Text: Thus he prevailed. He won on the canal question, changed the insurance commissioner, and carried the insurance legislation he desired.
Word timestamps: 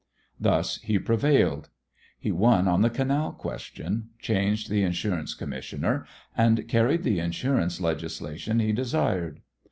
Thus 0.39 0.79
he 0.81 0.97
prevailed. 0.97 1.69
He 2.17 2.31
won 2.31 2.67
on 2.67 2.81
the 2.81 2.89
canal 2.89 3.33
question, 3.33 4.09
changed 4.17 4.67
the 4.67 4.81
insurance 4.81 5.35
commissioner, 5.35 6.07
and 6.35 6.67
carried 6.67 7.03
the 7.03 7.19
insurance 7.19 7.79
legislation 7.79 8.57
he 8.59 8.71
desired. 8.71 9.41